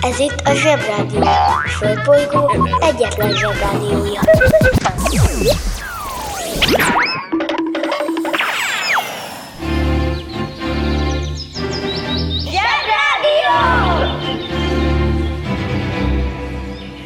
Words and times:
Ez 0.00 0.18
itt 0.18 0.40
a 0.44 0.54
Zsebrádió. 0.54 1.20
A 1.20 1.68
Földbolygó 1.78 2.68
egyetlen 2.80 3.32
Zsebrádiója. 3.36 4.20
Zsebrádió! 12.40 13.56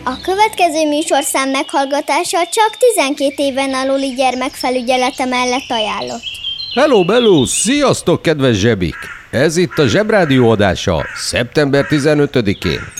A 0.04 0.20
következő 0.22 0.88
műsorszám 0.88 1.48
meghallgatása 1.48 2.38
csak 2.50 2.76
12 2.94 3.34
éven 3.36 3.74
aluli 3.74 4.14
gyermekfelügyelete 4.14 5.24
mellett 5.24 5.70
ajánlott. 5.70 6.28
Hello, 6.74 7.04
bello! 7.04 7.44
Sziasztok, 7.44 8.22
kedves 8.22 8.56
zsebik! 8.56 9.19
Ez 9.30 9.56
itt 9.56 9.78
a 9.78 9.86
Zsebrádió 9.86 10.50
adása 10.50 11.06
szeptember 11.14 11.86
15-én. 11.88 12.99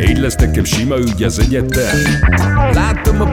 Így 0.00 0.18
lesz 0.18 0.34
nekem 0.34 0.64
sima 0.64 0.96
ügy 0.98 1.22
az 1.22 1.38
egyetem. 1.38 1.98
Láttam 2.72 3.20
a 3.20 3.32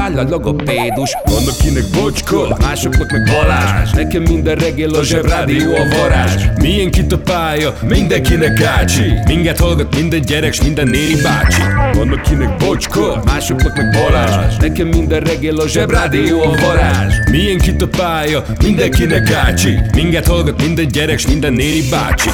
váll 0.00 0.18
a 0.18 0.28
logopédus. 0.28 1.16
Van 1.24 1.48
akinek 1.48 1.84
bocska, 1.92 2.56
másoknak 2.60 3.10
meg 3.10 3.24
Balázs. 3.24 3.90
Nekem 3.90 4.22
minden 4.22 4.56
reggel 4.56 4.90
a 4.90 5.02
zsebrádió 5.02 5.74
a 5.74 5.96
varázs. 5.96 6.42
Milyen 6.60 6.90
itt 6.92 7.12
a 7.12 7.18
pálya, 7.18 7.74
mindenkinek 7.88 8.62
ácsi 8.62 9.12
Minket 9.26 9.58
hallgat 9.58 9.96
minden 9.96 10.20
gyerek, 10.20 10.52
s 10.52 10.62
minden 10.62 10.88
néri 10.88 11.16
bácsi. 11.22 11.62
Van 11.92 12.08
akinek 12.08 12.56
bocska, 12.56 13.22
másoknak 13.24 13.76
meg 13.76 13.90
Balázs. 13.90 14.56
Nekem 14.56 14.88
minden 14.88 15.20
reggel 15.20 15.56
a 15.56 15.68
zsebrádió 15.68 16.42
a 16.42 16.54
varázs. 16.60 17.14
Milyen 17.30 17.60
itt 17.66 17.82
a 17.82 17.88
pálya, 17.88 18.44
mindenkinek 18.62 19.32
ácsi 19.32 19.78
Minket 19.94 20.26
hallgat 20.26 20.62
minden 20.62 20.88
gyerek, 20.88 21.18
s 21.18 21.26
minden 21.26 21.52
néri 21.52 21.82
bácsi 21.90 22.30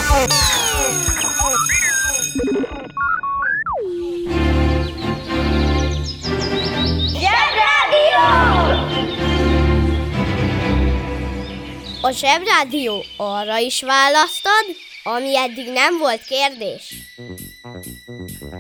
A 12.06 12.12
Zsebrádió 12.12 13.04
arra 13.16 13.58
is 13.58 13.82
választad, 13.82 14.64
ami 15.02 15.38
eddig 15.38 15.72
nem 15.72 15.98
volt 15.98 16.22
kérdés. 16.28 16.94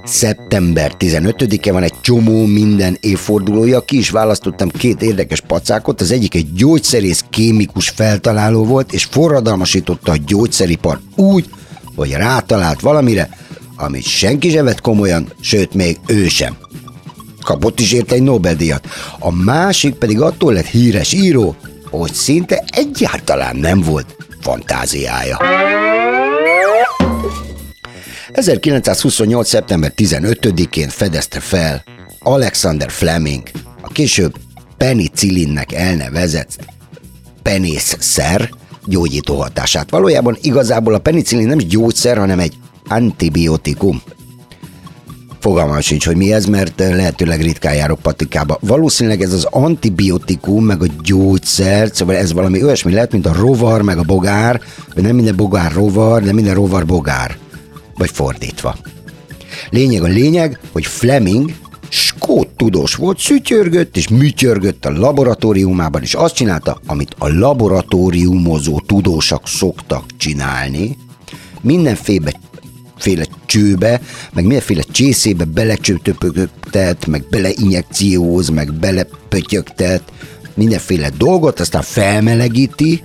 Szeptember 0.04 0.92
15-e 0.98 1.72
van 1.72 1.82
egy 1.82 2.00
csomó 2.00 2.44
minden 2.44 2.96
évfordulója, 3.00 3.80
ki 3.80 3.98
is 3.98 4.10
választottam 4.10 4.68
két 4.68 5.02
érdekes 5.02 5.40
pacákot, 5.40 6.00
az 6.00 6.10
egyik 6.10 6.34
egy 6.34 6.52
gyógyszerész 6.52 7.24
kémikus 7.30 7.88
feltaláló 7.88 8.64
volt, 8.64 8.92
és 8.92 9.04
forradalmasította 9.04 10.12
a 10.12 10.16
gyógyszeripar 10.26 11.00
úgy, 11.16 11.48
hogy 11.94 12.10
rátalált 12.10 12.80
valamire, 12.80 13.28
amit 13.76 14.04
senki 14.04 14.50
sem 14.50 14.64
vett 14.64 14.80
komolyan, 14.80 15.32
sőt 15.40 15.74
még 15.74 15.98
ő 16.06 16.28
sem. 16.28 16.56
Kapott 17.42 17.80
is 17.80 17.92
érte 17.92 18.14
egy 18.14 18.22
Nobel-díjat. 18.22 18.86
A 19.18 19.32
másik 19.32 19.94
pedig 19.94 20.20
attól 20.20 20.52
lett 20.52 20.66
híres 20.66 21.12
író, 21.12 21.56
hogy 21.98 22.12
szinte 22.12 22.64
egyáltalán 22.66 23.56
nem 23.56 23.80
volt 23.80 24.16
fantáziája. 24.40 25.38
1928. 28.32 29.48
szeptember 29.48 29.92
15-én 29.96 30.88
fedezte 30.88 31.40
fel 31.40 31.84
Alexander 32.18 32.90
Fleming, 32.90 33.42
a 33.80 33.88
később 33.88 34.34
penicillinnek 34.76 35.72
elnevezett 35.72 36.58
penészszer 37.42 38.50
gyógyító 38.84 39.40
hatását. 39.40 39.90
Valójában 39.90 40.36
igazából 40.40 40.94
a 40.94 40.98
penicillin 40.98 41.46
nem 41.46 41.58
gyógyszer, 41.58 42.16
hanem 42.16 42.38
egy 42.38 42.54
antibiotikum. 42.88 44.02
Fogalmam 45.40 45.80
sincs, 45.80 46.06
hogy 46.06 46.16
mi 46.16 46.32
ez, 46.32 46.44
mert 46.44 46.78
lehetőleg 46.78 47.40
ritkán 47.40 47.74
járok 47.74 47.98
patikába. 47.98 48.58
Valószínűleg 48.60 49.22
ez 49.22 49.32
az 49.32 49.44
antibiotikum, 49.50 50.64
meg 50.64 50.82
a 50.82 50.86
gyógyszer, 51.02 51.90
szóval 51.92 52.14
ez 52.14 52.32
valami 52.32 52.62
olyasmi 52.62 52.92
lehet, 52.92 53.12
mint 53.12 53.26
a 53.26 53.32
rovar, 53.32 53.82
meg 53.82 53.98
a 53.98 54.02
bogár, 54.02 54.60
vagy 54.94 55.04
nem 55.04 55.14
minden 55.14 55.36
bogár 55.36 55.72
rovar, 55.72 56.22
de 56.22 56.32
minden 56.32 56.54
rovar 56.54 56.86
bogár. 56.86 57.36
Vagy 57.96 58.10
fordítva. 58.10 58.76
Lényeg 59.70 60.02
a 60.02 60.06
lényeg, 60.06 60.60
hogy 60.72 60.86
Fleming 60.86 61.52
skót 61.88 62.48
tudós 62.48 62.94
volt, 62.94 63.18
szütyörgött 63.18 63.96
és 63.96 64.08
műtyörgött 64.08 64.84
a 64.84 64.90
laboratóriumában, 64.90 66.02
és 66.02 66.14
azt 66.14 66.34
csinálta, 66.34 66.80
amit 66.86 67.14
a 67.18 67.28
laboratóriumozó 67.28 68.80
tudósok 68.80 69.48
szoktak 69.48 70.04
csinálni. 70.16 70.96
Mindenféle 71.60 72.32
féle 72.98 73.24
csőbe, 73.46 74.00
meg 74.32 74.44
mindenféle 74.44 74.82
csészébe 74.82 75.44
belecsőtöpögtet, 75.44 77.06
meg 77.06 77.24
beleinjekcióz, 77.30 78.48
meg 78.48 78.72
belepötyögtet, 78.72 80.02
mindenféle 80.54 81.10
dolgot, 81.10 81.60
aztán 81.60 81.82
felmelegíti, 81.82 83.02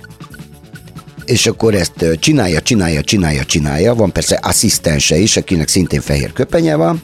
és 1.24 1.46
akkor 1.46 1.74
ezt 1.74 2.18
csinálja, 2.18 2.60
csinálja, 2.60 3.02
csinálja, 3.02 3.44
csinálja, 3.44 3.94
van 3.94 4.12
persze 4.12 4.38
asszisztense 4.42 5.16
is, 5.16 5.36
akinek 5.36 5.68
szintén 5.68 6.00
fehér 6.00 6.32
köpenye 6.32 6.76
van, 6.76 7.02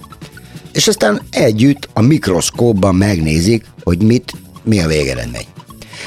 és 0.73 0.89
aztán 0.89 1.23
együtt 1.31 1.89
a 1.93 2.01
mikroszkópban 2.01 2.95
megnézik, 2.95 3.65
hogy 3.83 4.03
mit, 4.03 4.33
mi 4.63 4.81
a 4.81 4.87
végeredmény. 4.87 5.47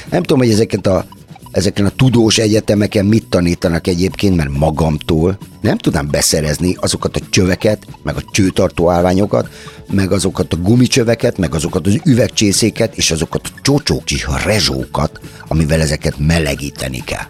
Nem 0.09 0.21
tudom, 0.21 0.37
hogy 0.37 0.51
ezeket 0.51 0.87
a, 0.87 1.05
ezeken 1.51 1.85
a 1.85 1.89
tudós 1.89 2.37
egyetemeken 2.37 3.05
mit 3.05 3.27
tanítanak 3.29 3.87
egyébként, 3.87 4.35
mert 4.35 4.57
magamtól 4.57 5.37
nem 5.61 5.77
tudám 5.77 6.07
beszerezni 6.11 6.75
azokat 6.79 7.15
a 7.15 7.25
csöveket, 7.29 7.87
meg 8.03 8.15
a 8.15 8.23
csőtartó 8.31 8.89
állványokat, 8.89 9.49
meg 9.91 10.11
azokat 10.11 10.53
a 10.53 10.57
gumicsöveket, 10.57 11.37
meg 11.37 11.55
azokat 11.55 11.87
az 11.87 11.99
üvegcsészéket, 12.05 12.97
és 12.97 13.11
azokat 13.11 13.41
a 13.45 13.59
csocsókcsis 13.61 14.25
rezsókat, 14.45 15.19
amivel 15.47 15.81
ezeket 15.81 16.15
melegíteni 16.17 17.03
kell. 17.03 17.27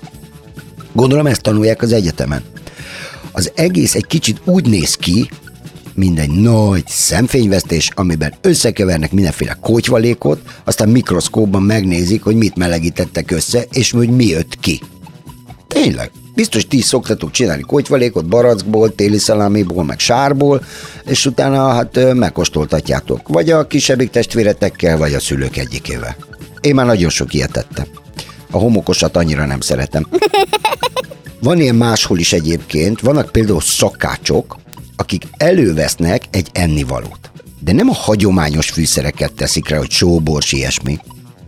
Gondolom 0.93 1.27
ezt 1.27 1.41
tanulják 1.41 1.81
az 1.81 1.93
egyetemen. 1.93 2.43
Az 3.31 3.51
egész 3.55 3.95
egy 3.95 4.07
kicsit 4.07 4.41
úgy 4.45 4.67
néz 4.67 4.95
ki, 4.95 5.29
mint 5.93 6.19
egy 6.19 6.29
nagy 6.29 6.83
szemfényvesztés, 6.87 7.89
amiben 7.95 8.33
összekevernek 8.41 9.11
mindenféle 9.11 9.57
kotyvalékot, 9.61 10.41
aztán 10.63 10.89
mikroszkópban 10.89 11.61
megnézik, 11.61 12.23
hogy 12.23 12.35
mit 12.35 12.55
melegítettek 12.55 13.31
össze, 13.31 13.65
és 13.71 13.91
hogy 13.91 14.09
mi 14.09 14.25
jött 14.25 14.59
ki. 14.59 14.81
Tényleg. 15.67 16.11
Biztos 16.35 16.67
ti 16.67 16.81
szoktatok 16.81 17.31
csinálni 17.31 17.61
kotyvalékot 17.61 18.27
barackból, 18.27 18.95
téli 18.95 19.17
szalámiból, 19.17 19.83
meg 19.83 19.99
sárból, 19.99 20.63
és 21.05 21.25
utána 21.25 21.67
hát 21.67 22.13
megkóstoltatjátok. 22.13 23.27
Vagy 23.27 23.49
a 23.49 23.67
kisebbik 23.67 24.09
testvéretekkel, 24.09 24.97
vagy 24.97 25.13
a 25.13 25.19
szülők 25.19 25.57
egyikével. 25.57 26.15
Én 26.61 26.75
már 26.75 26.85
nagyon 26.85 27.09
sok 27.09 27.33
ilyet 27.33 27.51
tettem. 27.51 27.85
A 28.51 28.57
homokosat 28.57 29.17
annyira 29.17 29.45
nem 29.45 29.59
szeretem. 29.59 30.07
Van 31.41 31.59
ilyen 31.59 31.75
máshol 31.75 32.19
is 32.19 32.33
egyébként, 32.33 33.01
vannak 33.01 33.31
például 33.31 33.61
szakácsok, 33.61 34.57
akik 35.01 35.27
elővesznek 35.37 36.23
egy 36.31 36.49
ennivalót. 36.53 37.31
De 37.59 37.71
nem 37.71 37.89
a 37.89 37.93
hagyományos 37.93 38.69
fűszereket 38.69 39.33
teszik 39.33 39.69
rá, 39.69 39.77
hogy 39.77 39.91
sóbors, 39.91 40.51
ilyesmi, 40.51 40.99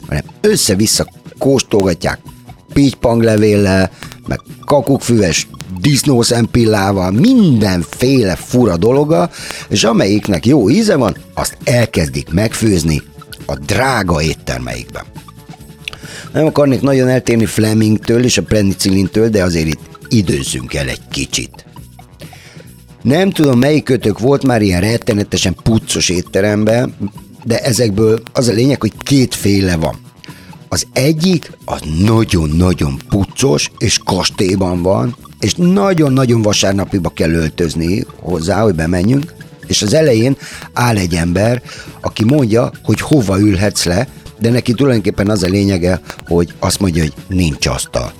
hanem 0.08 0.24
össze-vissza 0.42 1.08
kóstolgatják, 1.38 2.20
pitypanglevéllel, 2.74 3.92
meg 4.28 4.40
kakukkfüves 4.66 5.48
disznószempillával, 5.80 7.12
mindenféle 7.12 8.36
fura 8.36 8.78
dologa, 8.78 9.30
és 9.70 9.84
amelyiknek 9.84 10.46
jó 10.46 10.70
íze 10.70 10.96
van, 10.96 11.18
azt 11.34 11.58
elkezdik 11.64 12.30
megfőzni 12.32 13.02
a 13.46 13.56
drága 13.56 14.22
éttermeikben. 14.22 15.04
Nem 16.34 16.46
akarnék 16.46 16.82
nagyon 16.82 17.08
eltérni 17.08 17.46
Flemingtől 17.46 18.24
és 18.24 18.38
a 18.38 18.44
penicillintől, 18.44 19.30
de 19.30 19.44
azért 19.44 19.68
itt 19.68 20.00
időzzünk 20.10 20.74
el 20.74 20.88
egy 20.88 21.08
kicsit. 21.12 21.62
Nem 23.04 23.30
tudom, 23.30 23.60
melyik 23.60 23.84
kötök 23.84 24.20
volt 24.20 24.46
már 24.46 24.62
ilyen 24.62 24.82
rettenetesen 24.82 25.56
puccos 25.64 26.10
étteremben, 26.10 26.96
de 27.44 27.60
ezekből 27.60 28.22
az 28.34 28.48
a 28.48 28.54
lényeg, 28.54 28.82
hogy 28.82 28.94
kétféle 28.98 29.76
van. 29.76 29.96
Az 30.70 30.88
egyik 30.94 31.52
az 31.66 31.82
nagyon-nagyon 32.00 33.02
puccos, 33.10 33.72
és 33.78 34.00
kastélyban 34.04 34.82
van, 34.82 35.16
és 35.40 35.54
nagyon-nagyon 35.56 36.42
vasárnapiba 36.42 37.10
kell 37.10 37.32
öltözni 37.32 38.06
hozzá, 38.20 38.62
hogy 38.62 38.76
bemenjünk, 38.76 39.34
és 39.68 39.82
az 39.82 39.94
elején 39.94 40.38
áll 40.74 40.98
egy 40.98 41.16
ember, 41.16 41.62
aki 42.02 42.24
mondja, 42.24 42.72
hogy 42.84 43.02
hova 43.02 43.40
ülhetsz 43.40 43.86
le, 43.86 44.08
de 44.40 44.50
neki 44.50 44.74
tulajdonképpen 44.74 45.30
az 45.30 45.44
a 45.44 45.48
lényege, 45.48 46.02
hogy 46.28 46.54
azt 46.60 46.80
mondja, 46.80 47.04
hogy 47.04 47.14
nincs 47.28 47.68
asztal. 47.68 48.14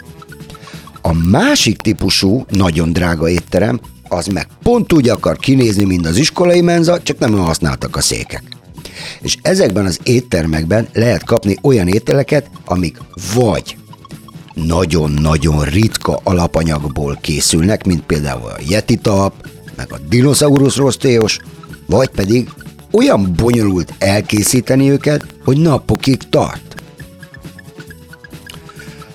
A 1.02 1.14
másik 1.14 1.78
típusú, 1.78 2.46
nagyon 2.50 2.94
drága 2.94 3.30
étterem, 3.30 3.80
az 4.13 4.27
meg 4.27 4.48
pont 4.63 4.94
úgy 4.94 5.10
akar 5.10 5.38
kinézni, 5.38 5.83
mint 5.83 6.06
az 6.06 6.18
iskolai 6.18 6.62
menza, 6.62 7.01
csak 7.01 7.19
nem 7.19 7.38
használtak 7.38 7.95
a 7.95 8.01
székek. 8.01 8.44
És 9.21 9.38
ezekben 9.42 9.86
az 9.86 10.00
éttermekben 10.04 10.88
lehet 10.94 11.24
kapni 11.24 11.57
olyan 11.62 11.88
ételeket, 11.88 12.50
amik 12.65 12.98
vagy 13.36 13.77
nagyon-nagyon 14.54 15.63
ritka 15.63 16.19
alapanyagból 16.24 17.18
készülnek, 17.21 17.86
mint 17.86 18.01
például 18.01 18.45
a 18.45 18.60
Yeti 18.68 18.95
tap, 18.95 19.33
meg 19.75 19.92
a 19.92 19.98
dinoszaurusz 20.10 20.75
rostéos, 20.75 21.39
vagy 21.86 22.10
pedig 22.10 22.50
olyan 22.92 23.33
bonyolult 23.38 23.94
elkészíteni 23.98 24.89
őket, 24.89 25.25
hogy 25.44 25.57
napokig 25.57 26.18
tart. 26.30 26.73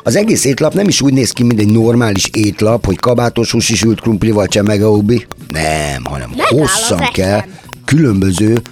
Az 0.08 0.16
egész 0.16 0.44
étlap 0.44 0.74
nem 0.74 0.88
is 0.88 1.00
úgy 1.00 1.12
néz 1.12 1.30
ki, 1.30 1.42
mint 1.42 1.60
egy 1.60 1.72
normális 1.72 2.30
étlap, 2.32 2.86
hogy 2.86 2.96
kabátos 2.96 3.50
húsi 3.50 3.74
sült 3.74 4.00
krumplival 4.00 4.46
csemegaubi. 4.46 5.26
Nem, 5.48 6.04
hanem 6.04 6.30
Megáll 6.30 6.46
hosszan 6.48 7.08
kell 7.12 7.44
különböző 7.84 8.62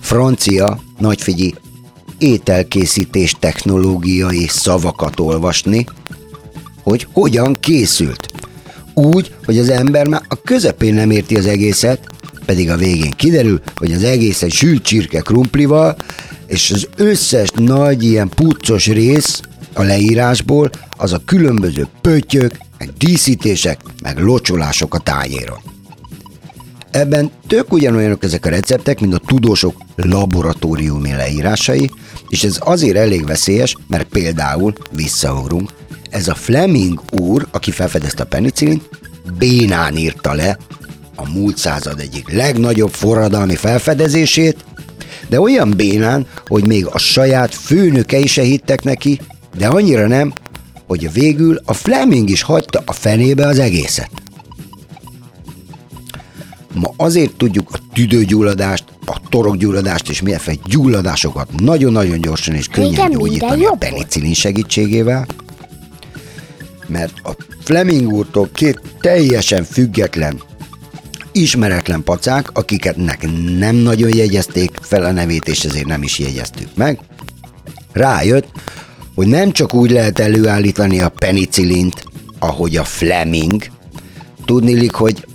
francia, 0.00 0.82
nagyfigyi 0.98 1.54
ételkészítés 2.18 3.36
technológiai 3.38 4.46
szavakat 4.48 5.20
olvasni, 5.20 5.86
hogy 6.82 7.06
hogyan 7.12 7.56
készült. 7.60 8.28
Úgy, 8.94 9.34
hogy 9.44 9.58
az 9.58 9.68
ember 9.68 10.06
már 10.06 10.22
a 10.28 10.40
közepén 10.40 10.94
nem 10.94 11.10
érti 11.10 11.36
az 11.36 11.46
egészet, 11.46 12.06
pedig 12.46 12.70
a 12.70 12.76
végén 12.76 13.10
kiderül, 13.10 13.60
hogy 13.76 13.92
az 13.92 14.02
egész 14.02 14.42
egy 14.42 14.52
sült 14.52 14.82
csirke 14.82 15.20
krumplival, 15.20 15.96
és 16.46 16.70
az 16.70 16.88
összes 16.96 17.50
nagy 17.50 18.04
ilyen 18.04 18.28
puccos 18.28 18.86
rész 18.86 19.40
a 19.74 19.82
leírásból 19.82 20.70
az 20.96 21.12
a 21.12 21.22
különböző 21.24 21.86
pöttyök, 22.00 22.54
meg 22.78 22.90
díszítések, 22.98 23.80
meg 24.02 24.18
locsolások 24.18 24.94
a 24.94 24.98
tányéron. 24.98 25.58
Ebben 26.90 27.30
tök 27.46 27.72
ugyanolyanok 27.72 28.24
ezek 28.24 28.46
a 28.46 28.48
receptek, 28.48 29.00
mint 29.00 29.14
a 29.14 29.20
tudósok 29.26 29.76
laboratóriumi 29.96 31.12
leírásai, 31.12 31.90
és 32.28 32.44
ez 32.44 32.58
azért 32.60 32.96
elég 32.96 33.26
veszélyes, 33.26 33.76
mert 33.86 34.08
például, 34.08 34.72
visszaugrunk, 34.90 35.70
ez 36.10 36.28
a 36.28 36.34
Fleming 36.34 37.02
úr, 37.10 37.46
aki 37.50 37.70
felfedezte 37.70 38.22
a 38.22 38.26
penicillint, 38.26 38.88
bénán 39.38 39.96
írta 39.96 40.32
le 40.32 40.58
a 41.16 41.30
múlt 41.30 41.58
század 41.58 42.00
egyik 42.00 42.32
legnagyobb 42.32 42.92
forradalmi 42.92 43.54
felfedezését, 43.54 44.64
de 45.28 45.40
olyan 45.40 45.70
bénán, 45.76 46.26
hogy 46.46 46.66
még 46.66 46.86
a 46.86 46.98
saját 46.98 47.54
főnökei 47.54 48.26
se 48.26 48.42
hittek 48.42 48.82
neki, 48.82 49.20
de 49.56 49.66
annyira 49.66 50.06
nem, 50.06 50.32
hogy 50.86 51.12
végül 51.12 51.60
a 51.64 51.72
Fleming 51.72 52.30
is 52.30 52.42
hagyta 52.42 52.82
a 52.84 52.92
fenébe 52.92 53.46
az 53.46 53.58
egészet. 53.58 54.10
Ma 56.74 56.90
azért 56.96 57.36
tudjuk 57.36 57.68
a 57.72 57.78
tüdőgyulladást, 57.92 58.84
a 59.06 59.20
torokgyulladást 59.28 60.10
és 60.10 60.22
mindenféle 60.22 60.56
gyulladásokat 60.64 61.60
nagyon-nagyon 61.60 62.20
gyorsan 62.20 62.54
és 62.54 62.66
könnyen 62.66 62.90
Régen 62.90 63.10
gyógyítani 63.10 63.64
a 63.64 63.76
penicillin 63.78 64.34
segítségével, 64.34 65.26
mert 66.86 67.12
a 67.22 67.36
Fleming 67.64 68.12
úrtól 68.12 68.50
két 68.52 68.80
teljesen 69.00 69.64
független, 69.64 70.42
ismeretlen 71.32 72.02
pacák, 72.02 72.50
akiketnek 72.52 73.26
nem 73.58 73.76
nagyon 73.76 74.14
jegyezték 74.14 74.70
fel 74.80 75.04
a 75.04 75.12
nevét, 75.12 75.48
és 75.48 75.64
ezért 75.64 75.86
nem 75.86 76.02
is 76.02 76.18
jegyeztük 76.18 76.68
meg, 76.74 76.98
rájött, 77.92 78.48
hogy 79.14 79.26
nem 79.26 79.52
csak 79.52 79.74
úgy 79.74 79.90
lehet 79.90 80.18
előállítani 80.18 81.00
a 81.00 81.08
penicillint, 81.08 82.04
ahogy 82.38 82.76
a 82.76 82.84
Fleming, 82.84 83.62
tudnilik, 84.44 84.92
hogy 84.92 85.26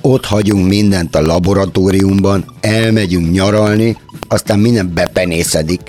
ott 0.00 0.24
hagyunk 0.24 0.68
mindent 0.68 1.16
a 1.16 1.20
laboratóriumban, 1.20 2.44
elmegyünk 2.60 3.30
nyaralni, 3.30 3.96
aztán 4.28 4.58
minden 4.58 4.94
bepenészedik, 4.94 5.80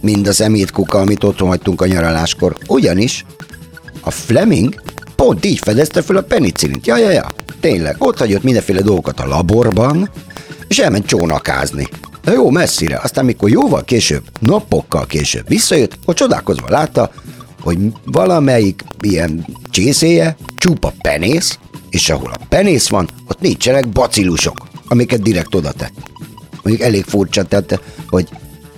mind 0.00 0.26
a 0.26 0.32
szemétkuka, 0.32 0.98
amit 0.98 1.24
otthon 1.24 1.48
hagytunk 1.48 1.80
a 1.80 1.86
nyaraláskor. 1.86 2.56
Ugyanis 2.68 3.24
a 4.00 4.10
Fleming 4.10 4.82
pont 5.16 5.44
így 5.44 5.58
fedezte 5.58 6.02
fel 6.02 6.16
a 6.16 6.22
penicillint. 6.22 6.86
Ja, 6.86 6.96
ja, 6.96 7.10
ja, 7.10 7.32
tényleg, 7.60 7.96
ott 7.98 8.18
hagyott 8.18 8.42
mindenféle 8.42 8.80
dolgokat 8.80 9.20
a 9.20 9.26
laborban, 9.26 10.10
és 10.68 10.78
elment 10.78 11.06
csónakázni. 11.06 11.88
De 12.26 12.32
jó 12.32 12.50
messzire, 12.50 13.00
aztán 13.02 13.24
mikor 13.24 13.50
jóval 13.50 13.84
később, 13.84 14.22
napokkal 14.40 15.06
később 15.06 15.48
visszajött, 15.48 15.98
hogy 16.04 16.14
csodálkozva 16.14 16.68
látta, 16.68 17.10
hogy 17.60 17.78
valamelyik 18.04 18.82
ilyen 19.00 19.46
csészéje 19.70 20.36
csupa 20.56 20.92
penész, 21.00 21.58
és 21.90 22.10
ahol 22.10 22.30
a 22.30 22.44
penész 22.48 22.88
van, 22.88 23.08
ott 23.28 23.40
nincsenek 23.40 23.88
bacillusok, 23.88 24.56
amiket 24.88 25.22
direkt 25.22 25.54
oda 25.54 25.72
tett. 25.72 25.92
Mondjuk 26.62 26.86
elég 26.86 27.04
furcsa 27.04 27.44
tette, 27.44 27.80
hogy 28.08 28.28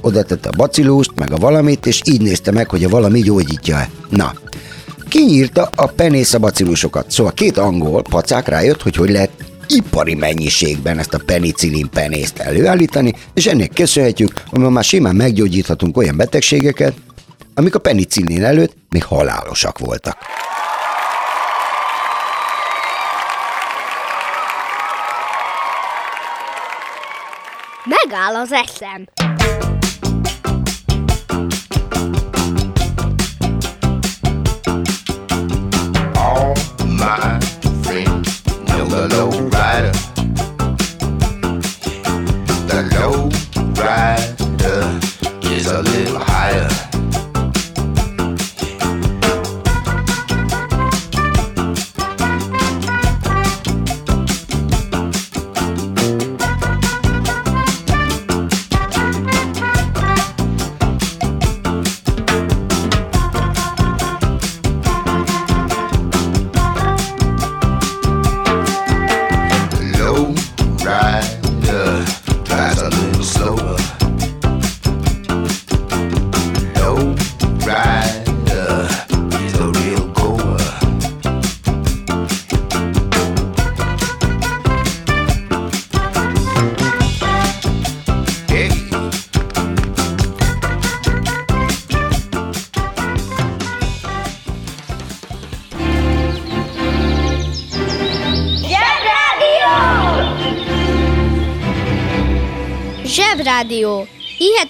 oda 0.00 0.22
tette 0.22 0.48
a 0.48 0.56
bacillust, 0.56 1.12
meg 1.14 1.32
a 1.32 1.36
valamit, 1.36 1.86
és 1.86 2.00
így 2.04 2.20
nézte 2.20 2.50
meg, 2.50 2.70
hogy 2.70 2.84
a 2.84 2.88
valami 2.88 3.20
gyógyítja-e. 3.20 3.90
Na, 4.08 4.34
kinyírta 5.08 5.70
a 5.74 5.86
penész 5.86 6.34
a 6.34 6.38
bacillusokat. 6.38 7.10
Szóval 7.10 7.32
két 7.32 7.58
angol 7.58 8.02
pacák 8.02 8.48
rájött, 8.48 8.82
hogy 8.82 8.96
hogy 8.96 9.10
lehet 9.10 9.30
ipari 9.68 10.14
mennyiségben 10.14 10.98
ezt 10.98 11.14
a 11.14 11.20
penicillin 11.26 11.88
penészt 11.90 12.38
előállítani, 12.38 13.12
és 13.34 13.46
ennek 13.46 13.72
köszönhetjük, 13.72 14.42
ma 14.50 14.68
már 14.68 14.84
simán 14.84 15.16
meggyógyíthatunk 15.16 15.96
olyan 15.96 16.16
betegségeket, 16.16 16.94
amik 17.54 17.74
a 17.74 17.78
penicillin 17.78 18.44
előtt 18.44 18.76
még 18.88 19.04
halálosak 19.04 19.78
voltak. 19.78 20.16
Megáll 27.84 28.34
az 28.34 28.52
eszem. 28.52 29.27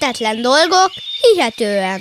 Hihetetlen 0.09 0.43
dolgok, 0.43 0.91
hihetően. 1.21 2.01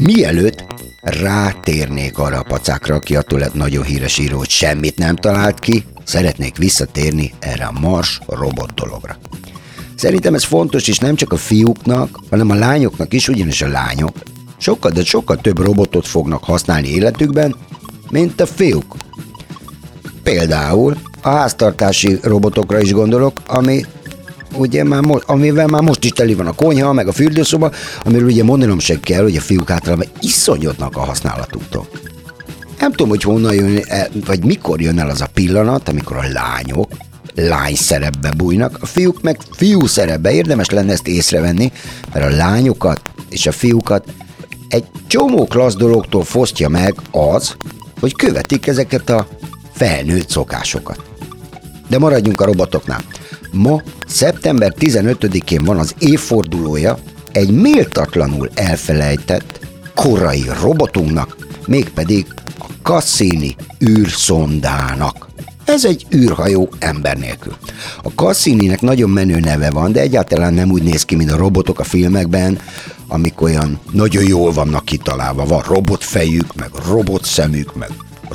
Mielőtt 0.00 0.64
rátérnék 1.00 2.18
arra 2.18 2.38
a 2.38 2.42
pacákra, 2.42 2.94
aki 2.94 3.16
attól 3.16 3.38
lett 3.38 3.54
nagyon 3.54 3.84
híres 3.84 4.18
író, 4.18 4.38
hogy 4.38 4.48
semmit 4.48 4.96
nem 4.98 5.16
talált 5.16 5.58
ki, 5.58 5.84
szeretnék 6.04 6.56
visszatérni 6.56 7.32
erre 7.38 7.64
a 7.64 7.78
Mars 7.80 8.20
robot 8.26 8.74
dologra. 8.74 9.18
Szerintem 9.96 10.34
ez 10.34 10.44
fontos, 10.44 10.88
és 10.88 10.98
nem 10.98 11.14
csak 11.14 11.32
a 11.32 11.36
fiúknak, 11.36 12.18
hanem 12.30 12.50
a 12.50 12.54
lányoknak 12.54 13.12
is, 13.12 13.28
ugyanis 13.28 13.62
a 13.62 13.68
lányok 13.68 14.16
sokkal, 14.58 14.90
de 14.90 15.04
sokkal 15.04 15.36
több 15.36 15.58
robotot 15.58 16.06
fognak 16.06 16.44
használni 16.44 16.88
életükben, 16.88 17.56
mint 18.10 18.40
a 18.40 18.46
fiúk. 18.46 18.96
Például 20.22 20.96
a 21.22 21.28
háztartási 21.28 22.18
robotokra 22.22 22.80
is 22.80 22.92
gondolok, 22.92 23.40
ami 23.46 23.84
ugye 24.54 24.84
már 24.84 25.00
mo- 25.00 25.24
amivel 25.26 25.66
már 25.66 25.82
most 25.82 26.04
is 26.04 26.10
teli 26.10 26.34
van 26.34 26.46
a 26.46 26.52
konyha, 26.52 26.92
meg 26.92 27.08
a 27.08 27.12
fürdőszoba, 27.12 27.72
amiről 28.04 28.28
ugye 28.28 28.44
mondanom 28.44 28.78
se 28.78 29.00
kell, 29.00 29.22
hogy 29.22 29.36
a 29.36 29.40
fiúk 29.40 29.70
általában 29.70 30.06
iszonyodnak 30.20 30.96
a 30.96 31.00
használatuktól. 31.00 31.88
Nem 32.78 32.90
tudom, 32.90 33.08
hogy 33.08 33.22
honnan 33.22 33.54
jön 33.54 33.82
el, 33.86 34.08
vagy 34.26 34.44
mikor 34.44 34.80
jön 34.80 34.98
el 34.98 35.08
az 35.08 35.20
a 35.20 35.28
pillanat, 35.34 35.88
amikor 35.88 36.16
a 36.16 36.32
lányok 36.32 36.90
lány 37.34 37.74
szerepbe 37.74 38.32
bújnak, 38.36 38.78
a 38.80 38.86
fiúk 38.86 39.22
meg 39.22 39.38
fiú 39.50 39.86
szerepbe. 39.86 40.32
Érdemes 40.32 40.70
lenne 40.70 40.92
ezt 40.92 41.06
észrevenni, 41.06 41.72
mert 42.12 42.32
a 42.32 42.36
lányokat 42.36 43.00
és 43.28 43.46
a 43.46 43.52
fiúkat 43.52 44.04
egy 44.68 44.84
csomó 45.06 45.46
klassz 45.46 45.76
dologtól 45.76 46.24
fosztja 46.24 46.68
meg 46.68 46.94
az, 47.10 47.56
hogy 48.00 48.14
követik 48.14 48.66
ezeket 48.66 49.10
a 49.10 49.28
felnőtt 49.72 50.30
szokásokat. 50.30 51.02
De 51.88 51.98
maradjunk 51.98 52.40
a 52.40 52.44
robotoknál. 52.44 53.02
Ma, 53.52 53.82
szeptember 54.06 54.74
15-én 54.78 55.64
van 55.64 55.78
az 55.78 55.94
évfordulója 55.98 56.98
egy 57.32 57.50
méltatlanul 57.50 58.50
elfelejtett 58.54 59.66
korai 59.94 60.44
robotunknak, 60.60 61.36
mégpedig 61.66 62.26
a 62.58 62.66
Cassini 62.82 63.56
űrszondának. 63.84 65.28
Ez 65.64 65.84
egy 65.84 66.06
űrhajó 66.14 66.68
ember 66.78 67.16
nélkül. 67.16 67.56
A 68.02 68.08
Cassininek 68.08 68.80
nagyon 68.80 69.10
menő 69.10 69.40
neve 69.40 69.70
van, 69.70 69.92
de 69.92 70.00
egyáltalán 70.00 70.54
nem 70.54 70.70
úgy 70.70 70.82
néz 70.82 71.04
ki, 71.04 71.16
mint 71.16 71.30
a 71.30 71.36
robotok 71.36 71.78
a 71.78 71.84
filmekben, 71.84 72.58
amik 73.08 73.40
olyan 73.40 73.80
nagyon 73.90 74.24
jól 74.26 74.52
vannak 74.52 74.84
kitalálva. 74.84 75.44
Van 75.44 75.62
robotfejük, 75.62 76.54
meg 76.54 76.70
robotszemük, 76.88 77.74
meg 77.74 77.90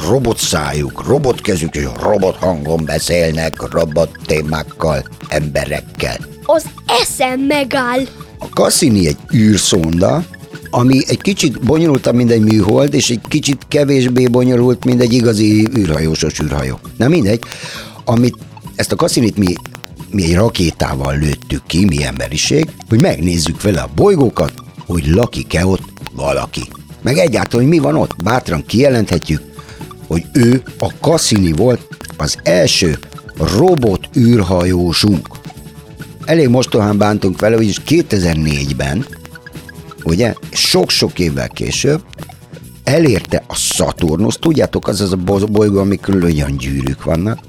robotszájuk, 0.10 1.08
robotkezük, 1.08 1.76
és 1.76 1.86
robot 2.02 2.36
hangon 2.36 2.86
beszélnek, 2.86 3.72
robot 3.72 4.10
témákkal, 4.26 5.04
emberekkel. 5.28 6.18
Az 6.46 6.64
eszem 7.02 7.40
megáll. 7.40 8.02
A 8.40 8.46
Cassini 8.46 9.08
egy 9.08 9.18
űrszonda, 9.34 10.24
ami 10.70 11.00
egy 11.08 11.22
kicsit 11.22 11.60
bonyolultabb, 11.60 12.16
mint 12.16 12.32
egy 12.32 12.42
műhold, 12.42 12.94
és 12.94 13.10
egy 13.10 13.22
kicsit 13.28 13.66
kevésbé 13.68 14.28
bonyolult, 14.28 14.86
mint 14.86 15.02
egy 15.02 15.14
igazi 15.14 15.68
űrhajósos 15.78 16.40
űrhajó. 16.40 16.80
Na 16.98 17.08
mindegy, 17.08 17.44
amit 18.06 18.38
ezt 18.76 18.92
a 18.92 18.96
Cassinit 18.96 19.38
mi, 19.38 19.54
mi 20.12 20.24
egy 20.24 20.36
rakétával 20.36 21.18
lőttük 21.18 21.66
ki, 21.68 21.86
mi 21.86 22.04
emberiség, 22.04 22.66
hogy 22.90 23.02
megnézzük 23.02 23.62
vele 23.62 23.82
a 23.82 23.90
bolygókat, 23.96 24.54
hogy 24.86 25.08
lakik-e 25.08 25.66
ott 25.66 25.84
valaki. 26.16 26.62
Meg 27.02 27.18
egyáltalán, 27.18 27.66
hogy 27.66 27.76
mi 27.76 27.80
van 27.80 27.96
ott. 27.96 28.24
Bátran 28.24 28.66
kijelenthetjük, 28.66 29.42
hogy 30.08 30.26
ő 30.34 30.64
a 30.80 30.92
Cassini 31.02 31.52
volt 31.52 31.88
az 32.18 32.38
első 32.44 33.00
robot 33.58 34.10
űrhajósunk. 34.16 35.28
Elég 36.26 36.48
mostohán 36.48 36.98
bántunk 36.98 37.40
vele, 37.40 37.56
hogy 37.56 37.82
2004-ben, 37.88 39.06
ugye, 40.04 40.34
sok-sok 40.52 41.20
évvel 41.20 41.50
később, 41.50 42.02
elérte 42.84 43.44
a 43.48 43.56
Saturnus, 43.56 44.36
tudjátok, 44.36 44.88
az 44.88 45.02
az 45.02 45.12
a 45.12 45.16
bo- 45.16 45.52
bolygó, 45.52 45.80
amik 45.80 46.00
körül 46.00 46.24
olyan 46.24 46.58
gyűrűk 46.58 47.04
vannak. 47.04 47.40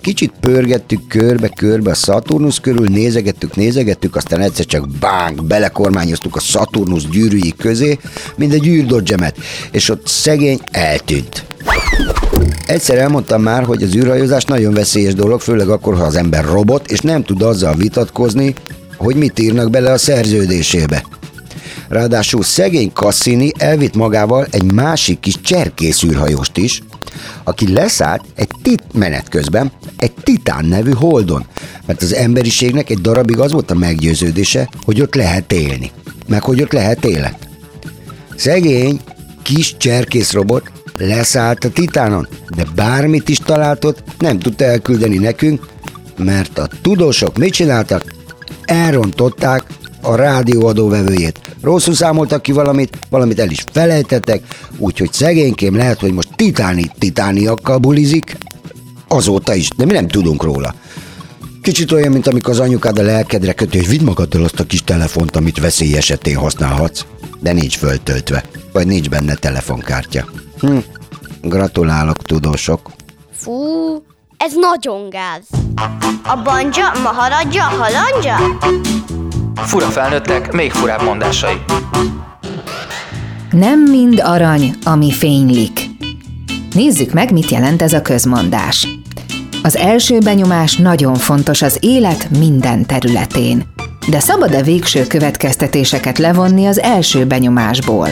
Kicsit 0.00 0.32
pörgettük 0.40 1.08
körbe-körbe 1.08 1.90
a 1.90 1.94
Saturnus 1.94 2.60
körül, 2.60 2.86
nézegettük, 2.86 3.56
nézegettük, 3.56 4.16
aztán 4.16 4.40
egyszer 4.40 4.64
csak 4.64 4.88
bánk, 4.88 5.44
belekormányoztuk 5.44 6.36
a 6.36 6.40
Saturnus 6.40 7.08
gyűrűi 7.08 7.54
közé, 7.56 7.98
mint 8.36 8.52
egy 8.52 8.66
űrdodgemet, 8.66 9.36
és 9.70 9.88
ott 9.88 10.06
szegény 10.06 10.60
eltűnt. 10.70 11.47
Egyszer 12.66 12.98
elmondtam 12.98 13.42
már, 13.42 13.64
hogy 13.64 13.82
az 13.82 13.94
űrhajózás 13.94 14.44
nagyon 14.44 14.74
veszélyes 14.74 15.14
dolog, 15.14 15.40
főleg 15.40 15.68
akkor, 15.68 15.96
ha 15.96 16.02
az 16.02 16.16
ember 16.16 16.44
robot, 16.44 16.90
és 16.90 16.98
nem 16.98 17.22
tud 17.22 17.42
azzal 17.42 17.74
vitatkozni, 17.74 18.54
hogy 18.96 19.16
mit 19.16 19.38
írnak 19.38 19.70
bele 19.70 19.92
a 19.92 19.98
szerződésébe. 19.98 21.04
Ráadásul 21.88 22.42
szegény 22.42 22.90
Cassini 22.92 23.52
elvitt 23.58 23.94
magával 23.94 24.46
egy 24.50 24.72
másik 24.72 25.20
kis 25.20 25.40
cserkész 25.40 26.02
űrhajóst 26.02 26.56
is, 26.56 26.82
aki 27.44 27.72
leszállt 27.72 28.24
egy 28.34 28.50
tit 28.62 28.82
menet 28.92 29.28
közben 29.28 29.72
egy 29.96 30.12
Titán 30.22 30.64
nevű 30.64 30.92
holdon, 30.92 31.46
mert 31.86 32.02
az 32.02 32.14
emberiségnek 32.14 32.90
egy 32.90 33.00
darabig 33.00 33.38
az 33.38 33.52
volt 33.52 33.70
a 33.70 33.74
meggyőződése, 33.74 34.68
hogy 34.84 35.00
ott 35.00 35.14
lehet 35.14 35.52
élni, 35.52 35.90
meg 36.26 36.42
hogy 36.42 36.62
ott 36.62 36.72
lehet 36.72 37.04
élet. 37.04 37.48
Szegény, 38.36 39.00
kis 39.42 39.76
cserkész 39.76 40.32
robot 40.32 40.70
leszállt 40.98 41.64
a 41.64 41.70
Titánon, 41.70 42.28
de 42.56 42.64
bármit 42.74 43.28
is 43.28 43.38
találtott, 43.38 44.02
nem 44.18 44.38
tudta 44.38 44.64
elküldeni 44.64 45.16
nekünk, 45.16 45.66
mert 46.16 46.58
a 46.58 46.68
tudósok 46.82 47.38
mit 47.38 47.52
csináltak? 47.52 48.14
Elrontották 48.64 49.64
a 50.02 50.14
rádió 50.14 50.66
adóvevőjét. 50.66 51.40
Rosszul 51.62 51.94
számoltak 51.94 52.42
ki 52.42 52.52
valamit, 52.52 52.98
valamit 53.10 53.38
el 53.38 53.50
is 53.50 53.64
felejtettek, 53.72 54.42
úgyhogy 54.76 55.12
szegénykém 55.12 55.76
lehet, 55.76 56.00
hogy 56.00 56.12
most 56.12 56.28
titáni 56.36 56.90
titániakkal 56.98 57.78
bulizik. 57.78 58.36
Azóta 59.08 59.54
is, 59.54 59.68
de 59.76 59.84
mi 59.84 59.92
nem 59.92 60.08
tudunk 60.08 60.42
róla. 60.42 60.74
Kicsit 61.62 61.92
olyan, 61.92 62.12
mint 62.12 62.26
amikor 62.26 62.52
az 62.52 62.60
anyukád 62.60 62.98
a 62.98 63.02
lelkedre 63.02 63.52
köti, 63.52 63.78
hogy 63.78 63.88
vidd 63.88 64.04
magaddal 64.04 64.44
azt 64.44 64.60
a 64.60 64.64
kis 64.64 64.84
telefont, 64.84 65.36
amit 65.36 65.60
veszély 65.60 65.96
esetén 65.96 66.36
használhatsz, 66.36 67.04
de 67.40 67.52
nincs 67.52 67.76
föltöltve, 67.76 68.44
vagy 68.72 68.86
nincs 68.86 69.08
benne 69.08 69.34
telefonkártya. 69.34 70.24
Hm, 70.60 70.78
gratulálok, 71.42 72.22
tudósok. 72.22 72.90
Fú, 73.32 73.52
ez 74.36 74.52
nagyon 74.60 75.10
gáz. 75.10 75.42
A 76.22 76.42
banja, 76.42 76.92
maharadja, 77.02 77.62
halandja? 77.62 78.36
Fura 79.54 79.86
felnőttek, 79.86 80.52
még 80.52 80.72
furább 80.72 81.02
mondásai. 81.02 81.56
Nem 83.50 83.80
mind 83.80 84.20
arany, 84.24 84.74
ami 84.84 85.12
fénylik. 85.12 85.80
Nézzük 86.74 87.12
meg, 87.12 87.32
mit 87.32 87.50
jelent 87.50 87.82
ez 87.82 87.92
a 87.92 88.02
közmondás. 88.02 88.88
Az 89.62 89.76
első 89.76 90.18
benyomás 90.18 90.76
nagyon 90.76 91.14
fontos 91.14 91.62
az 91.62 91.76
élet 91.80 92.30
minden 92.38 92.86
területén. 92.86 93.66
De 94.08 94.20
szabad-e 94.20 94.62
végső 94.62 95.06
következtetéseket 95.06 96.18
levonni 96.18 96.66
az 96.66 96.80
első 96.80 97.26
benyomásból? 97.26 98.08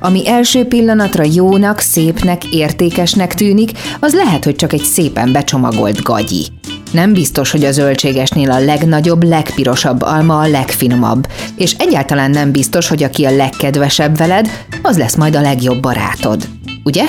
Ami 0.00 0.28
első 0.28 0.64
pillanatra 0.64 1.24
jónak, 1.34 1.78
szépnek, 1.78 2.44
értékesnek 2.44 3.34
tűnik, 3.34 3.70
az 4.00 4.14
lehet, 4.14 4.44
hogy 4.44 4.56
csak 4.56 4.72
egy 4.72 4.82
szépen 4.82 5.32
becsomagolt 5.32 6.02
gagyi. 6.02 6.46
Nem 6.90 7.12
biztos, 7.12 7.50
hogy 7.50 7.64
a 7.64 7.72
zöldségesnél 7.72 8.50
a 8.50 8.58
legnagyobb, 8.58 9.22
legpirosabb 9.22 10.02
alma 10.02 10.38
a 10.38 10.48
legfinomabb, 10.48 11.26
és 11.56 11.74
egyáltalán 11.78 12.30
nem 12.30 12.52
biztos, 12.52 12.88
hogy 12.88 13.02
aki 13.02 13.24
a 13.24 13.36
legkedvesebb 13.36 14.16
veled, 14.16 14.48
az 14.82 14.98
lesz 14.98 15.16
majd 15.16 15.36
a 15.36 15.40
legjobb 15.40 15.80
barátod. 15.80 16.48
Ugye? 16.84 17.04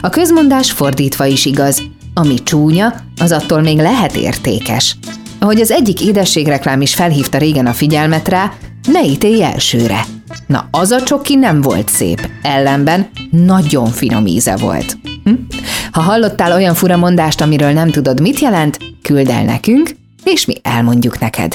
A 0.00 0.08
közmondás 0.08 0.72
fordítva 0.72 1.24
is 1.24 1.44
igaz. 1.44 1.82
Ami 2.14 2.34
csúnya, 2.42 2.94
az 3.20 3.32
attól 3.32 3.60
még 3.60 3.78
lehet 3.78 4.16
értékes. 4.16 4.96
Ahogy 5.38 5.60
az 5.60 5.70
egyik 5.70 6.00
édességreklám 6.00 6.80
is 6.80 6.94
felhívta 6.94 7.38
régen 7.38 7.66
a 7.66 7.72
figyelmet 7.72 8.28
rá, 8.28 8.52
ne 8.92 9.04
ítélj 9.04 9.42
elsőre. 9.42 10.04
Na, 10.46 10.68
az 10.70 10.90
a 10.90 11.02
csoki 11.02 11.34
nem 11.34 11.60
volt 11.60 11.88
szép, 11.88 12.28
ellenben 12.42 13.08
nagyon 13.30 13.86
finom 13.86 14.26
íze 14.26 14.56
volt. 14.56 14.96
Hm? 15.24 15.32
Ha 15.92 16.00
hallottál 16.00 16.52
olyan 16.52 16.74
furamondást, 16.74 17.40
amiről 17.40 17.72
nem 17.72 17.90
tudod, 17.90 18.20
mit 18.20 18.38
jelent, 18.38 18.78
küld 19.02 19.28
el 19.28 19.44
nekünk, 19.44 19.90
és 20.24 20.46
mi 20.46 20.54
elmondjuk 20.62 21.18
neked. 21.18 21.54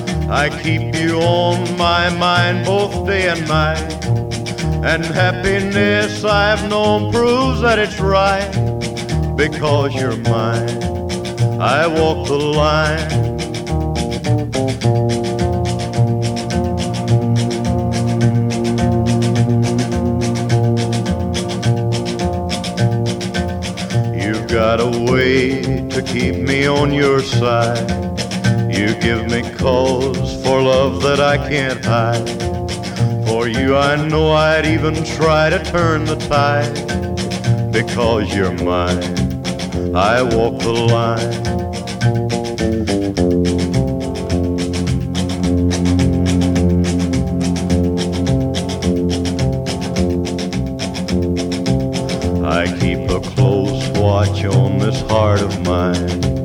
I 0.33 0.47
keep 0.63 0.95
you 0.95 1.19
on 1.19 1.77
my 1.77 2.09
mind 2.09 2.65
both 2.65 3.05
day 3.05 3.27
and 3.27 3.45
night. 3.49 4.05
And 4.81 5.03
happiness 5.03 6.23
I've 6.23 6.69
known 6.69 7.11
proves 7.11 7.59
that 7.59 7.77
it's 7.77 7.99
right 7.99 8.49
because 9.35 9.93
you're 9.93 10.15
mine. 10.15 10.81
I 11.59 11.85
walk 11.85 12.27
the 12.29 12.37
line. 12.37 13.11
You've 24.15 24.47
got 24.47 24.79
a 24.79 25.11
way 25.11 25.61
to 25.89 26.01
keep 26.01 26.37
me 26.37 26.67
on 26.67 26.93
your 26.93 27.19
side. 27.19 28.00
You 28.81 28.95
give 28.95 29.29
me 29.29 29.43
cause 29.57 30.43
for 30.43 30.59
love 30.59 31.03
that 31.03 31.19
I 31.19 31.37
can't 31.37 31.85
hide. 31.85 32.27
For 33.27 33.47
you, 33.47 33.77
I 33.77 33.95
know 34.07 34.31
I'd 34.31 34.65
even 34.65 35.03
try 35.03 35.51
to 35.51 35.63
turn 35.65 36.05
the 36.05 36.15
tide. 36.15 36.73
Because 37.71 38.33
you're 38.35 38.51
mine, 38.51 39.03
I 39.95 40.23
walk 40.23 40.57
the 40.63 40.73
line. 40.73 41.19
I 52.43 52.65
keep 52.79 53.11
a 53.11 53.19
close 53.19 53.87
watch 53.89 54.43
on 54.43 54.79
this 54.79 55.01
heart 55.01 55.41
of 55.41 55.61
mine. 55.61 56.40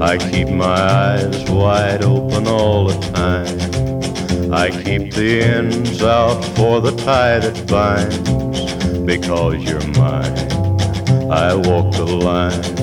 I 0.00 0.16
keep 0.16 0.48
my 0.48 0.64
eyes 0.64 1.50
wide 1.50 2.04
open 2.04 2.46
all 2.46 2.86
the 2.86 2.98
time. 3.12 4.52
I 4.52 4.70
keep 4.70 5.12
the 5.12 5.42
ends 5.42 6.02
out 6.04 6.40
for 6.54 6.80
the 6.80 6.92
tie 6.92 7.40
that 7.40 7.66
binds. 7.66 8.18
Because 9.04 9.56
you're 9.64 9.84
mine, 9.98 10.38
I 11.32 11.54
walk 11.54 11.92
the 11.96 12.06
line. 12.06 12.78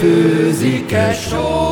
Főzike 0.00 1.12
show. 1.12 1.69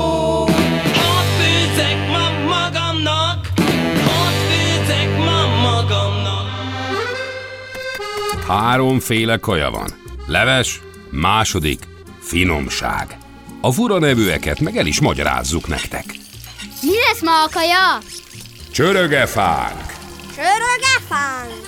Háromféle 8.48 9.36
kaja 9.36 9.70
van. 9.70 9.90
Leves, 10.26 10.80
második, 11.10 11.82
finomság. 12.20 13.16
A 13.60 13.72
fura 13.72 13.98
nevűeket 13.98 14.60
meg 14.60 14.76
el 14.76 14.86
is 14.86 15.00
magyarázzuk 15.00 15.68
nektek. 15.68 16.04
Mi 16.82 16.94
lesz 17.08 17.22
ma 17.22 17.42
a 17.42 17.48
kaja? 17.52 17.98
Csörögefánk. 18.72 19.92
Csörögefánk. 20.34 21.66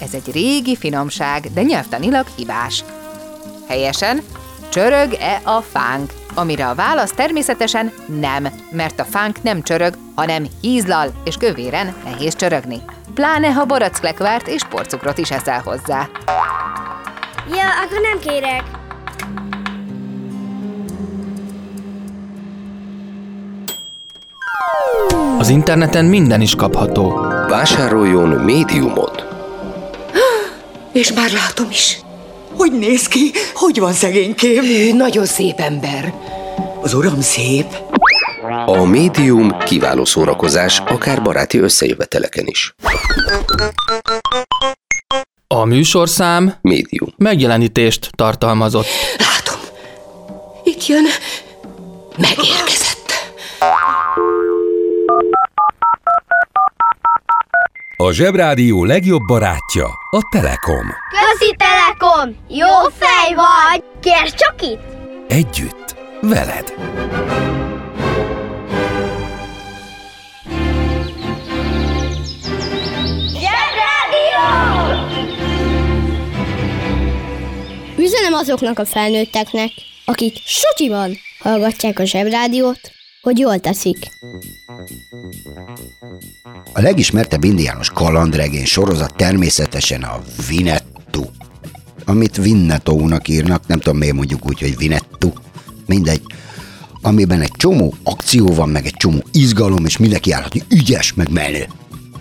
Ez 0.00 0.14
egy 0.14 0.32
régi 0.32 0.76
finomság, 0.76 1.52
de 1.52 1.62
nyelvtanilag 1.62 2.26
hibás. 2.36 2.84
Helyesen, 3.68 4.22
csörög-e 4.68 5.40
a 5.44 5.60
fánk? 5.60 6.12
Amire 6.34 6.68
a 6.68 6.74
válasz 6.74 7.12
természetesen 7.12 7.92
nem, 8.20 8.48
mert 8.70 9.00
a 9.00 9.04
fánk 9.04 9.42
nem 9.42 9.62
csörög, 9.62 9.94
hanem 10.14 10.46
hízlal, 10.60 11.22
és 11.24 11.36
kövéren 11.36 11.94
nehéz 12.04 12.36
csörögni. 12.36 12.82
Pláne, 13.14 13.48
ha 13.48 13.64
barackklekvárt 13.64 14.48
és 14.48 14.64
porcukrot 14.64 15.18
is 15.18 15.30
eszel 15.30 15.60
hozzá. 15.64 16.08
Ja, 17.52 17.68
akkor 17.84 18.00
nem 18.00 18.18
kérek. 18.18 18.62
Az 25.38 25.48
interneten 25.48 26.04
minden 26.04 26.40
is 26.40 26.54
kapható. 26.54 27.26
Vásároljon 27.48 28.28
médiumot. 28.28 29.24
És 30.92 31.12
már 31.12 31.30
látom 31.30 31.66
is. 31.70 32.00
Hogy 32.56 32.72
néz 32.72 33.06
ki? 33.06 33.30
Hogy 33.54 33.78
van 33.78 33.92
szegénykém? 33.92 34.64
Ő 34.64 34.92
nagyon 34.92 35.26
szép 35.26 35.58
ember. 35.58 36.12
Az 36.82 36.94
uram 36.94 37.20
szép. 37.20 37.66
A 38.66 38.84
médium 38.84 39.58
kiváló 39.58 40.04
szórakozás, 40.04 40.78
akár 40.78 41.22
baráti 41.22 41.58
összejöveteleken 41.58 42.46
is. 42.46 42.74
A 45.46 45.64
műsorszám 45.64 46.54
Médium. 46.60 47.14
megjelenítést 47.16 48.10
tartalmazott. 48.14 48.86
Itt 50.64 50.86
jön. 50.86 51.04
Megérkezett. 52.16 53.12
A 57.96 58.12
Zsebrádió 58.12 58.84
legjobb 58.84 59.22
barátja 59.26 59.86
a 60.10 60.28
Telekom. 60.30 60.86
Közi 61.10 61.56
Telekom! 61.56 62.36
Jó 62.48 62.88
fej 62.98 63.34
vagy! 63.34 63.84
Kérd 64.00 64.34
csak 64.34 64.54
itt! 64.62 64.80
Együtt, 65.28 65.94
veled. 66.20 66.74
Üzenem 78.00 78.32
azoknak 78.32 78.78
a 78.78 78.84
felnőtteknek, 78.84 79.70
akik 80.04 80.36
sutyiban 80.44 81.16
hallgatják 81.38 81.98
a 81.98 82.04
Zsebrádiót, 82.04 82.80
hogy 83.22 83.38
jól 83.38 83.58
teszik. 83.58 83.98
A 86.72 86.80
legismertebb 86.80 87.44
indiános 87.44 87.90
kalandregény 87.90 88.64
sorozat 88.64 89.16
természetesen 89.16 90.02
a 90.02 90.20
Vinettu, 90.48 91.24
amit 92.04 92.36
Vinnetou-nak 92.36 93.28
írnak, 93.28 93.66
nem 93.66 93.80
tudom 93.80 93.98
miért 93.98 94.14
mondjuk 94.14 94.46
úgy, 94.46 94.60
hogy 94.60 94.76
Vinettu, 94.76 95.32
mindegy, 95.86 96.22
amiben 97.02 97.40
egy 97.40 97.52
csomó 97.56 97.94
akció 98.02 98.46
van, 98.46 98.68
meg 98.68 98.86
egy 98.86 98.96
csomó 98.96 99.22
izgalom, 99.32 99.84
és 99.84 99.96
mindenki 99.96 100.32
állhat, 100.32 100.52
hogy 100.52 100.64
ügyes, 100.68 101.14
meg 101.14 101.30
menő, 101.30 101.68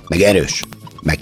meg 0.07 0.21
erős, 0.21 0.63
meg. 1.01 1.19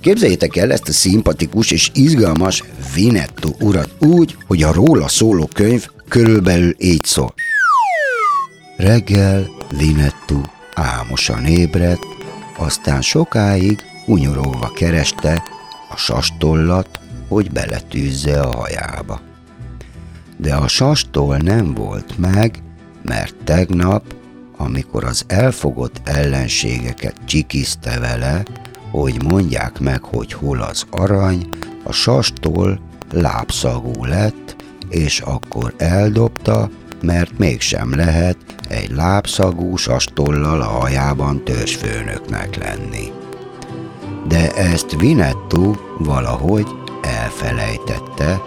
Képzeljétek 0.00 0.56
el 0.56 0.72
ezt 0.72 0.88
a 0.88 0.92
szimpatikus 0.92 1.70
és 1.70 1.90
izgalmas 1.94 2.64
Vinettu 2.94 3.50
urat 3.60 3.90
úgy, 3.98 4.36
hogy 4.46 4.62
a 4.62 4.72
róla 4.72 5.08
szóló 5.08 5.48
könyv 5.52 5.86
körülbelül 6.08 6.74
így 6.78 7.04
szól. 7.04 7.34
Reggel 8.76 9.48
Vinettu 9.78 10.40
álmosan 10.74 11.44
ébredt, 11.44 12.06
aztán 12.56 13.02
sokáig 13.02 13.78
unyorolva 14.06 14.72
kereste 14.74 15.42
a 15.90 15.96
sastollat, 15.96 17.00
hogy 17.28 17.50
beletűzze 17.50 18.40
a 18.40 18.56
hajába. 18.56 19.20
De 20.36 20.54
a 20.54 20.68
sastól 20.68 21.36
nem 21.36 21.74
volt 21.74 22.18
meg, 22.18 22.62
mert 23.02 23.34
tegnap, 23.44 24.14
amikor 24.56 25.04
az 25.04 25.24
elfogott 25.26 26.00
ellenségeket 26.04 27.14
csikizte 27.24 27.98
vele, 27.98 28.42
hogy 28.90 29.22
mondják 29.22 29.80
meg, 29.80 30.02
hogy 30.02 30.32
hol 30.32 30.60
az 30.60 30.84
arany, 30.90 31.48
a 31.84 31.92
sastól 31.92 32.80
lábszagú 33.12 34.04
lett, 34.04 34.56
és 34.88 35.20
akkor 35.20 35.74
eldobta, 35.76 36.70
mert 37.02 37.38
mégsem 37.38 37.94
lehet 37.94 38.36
egy 38.68 38.90
lábszagú 38.90 39.76
sastollal 39.76 40.60
a 40.60 40.64
hajában 40.64 41.44
törzsfőnöknek 41.44 42.56
lenni. 42.56 43.12
De 44.28 44.54
ezt 44.54 44.96
Vinettu 45.00 45.74
valahogy 45.98 46.66
elfelejtette, 47.02 48.40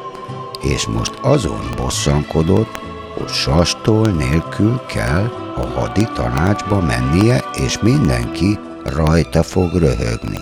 és 0.62 0.88
most 0.88 1.20
azon 1.22 1.74
bosszankodott, 1.78 2.80
hogy 3.18 3.30
sastól 3.30 4.08
nélkül 4.08 4.82
kell 4.88 5.32
a 5.56 5.80
hadi 5.80 6.08
tanácsba 6.14 6.82
mennie, 6.82 7.44
és 7.54 7.80
mindenki 7.80 8.60
rajta 8.84 9.44
fog 9.44 9.74
röhögni. 9.74 10.40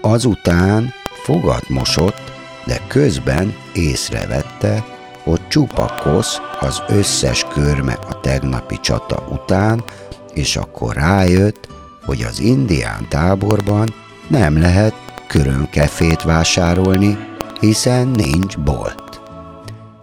Azután 0.00 0.92
fogat 1.22 1.68
mosott, 1.68 2.32
de 2.66 2.80
közben 2.88 3.54
észrevette, 3.72 4.84
hogy 5.22 5.48
csupa 5.48 5.94
kosz 6.02 6.38
az 6.60 6.82
összes 6.88 7.44
körme 7.52 7.92
a 7.92 8.20
tegnapi 8.20 8.80
csata 8.80 9.24
után, 9.30 9.84
és 10.34 10.56
akkor 10.56 10.94
rájött, 10.94 11.68
hogy 12.04 12.22
az 12.22 12.40
indián 12.40 13.06
táborban 13.08 13.94
nem 14.28 14.60
lehet 14.60 14.94
körönkefét 15.28 16.22
vásárolni, 16.22 17.18
hiszen 17.60 18.08
nincs 18.08 18.58
bolt. 18.58 19.20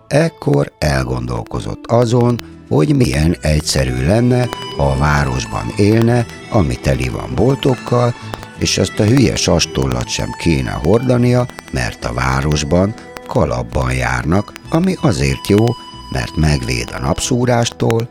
Ekkor 0.08 0.71
elgondolkozott 0.80 1.86
azon, 1.88 2.39
hogy 2.69 2.95
milyen 2.95 3.38
egyszerű 3.41 4.06
lenne, 4.06 4.47
ha 4.78 4.84
a 4.84 4.97
városban 4.97 5.73
élne, 5.78 6.25
ami 6.49 6.75
teli 6.75 7.10
van 7.10 7.36
boltokkal, 7.36 8.13
és 8.58 8.78
azt 8.78 8.99
a 8.99 9.04
hülye 9.04 9.36
sastollat 9.36 10.08
sem 10.08 10.30
kéne 10.39 10.71
hordania, 10.71 11.47
mert 11.71 12.06
a 12.06 12.13
városban 12.13 12.93
kalapban 13.28 13.93
járnak, 13.93 14.51
ami 14.69 14.95
azért 15.01 15.47
jó, 15.47 15.65
mert 16.12 16.36
megvéd 16.36 16.89
a 16.93 16.99
napszúrástól, 16.99 18.10